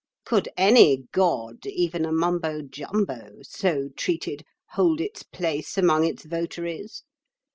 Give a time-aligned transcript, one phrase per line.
[0.25, 7.03] Could any god, even a Mumbo Jumbo, so treated, hold its place among its votaries?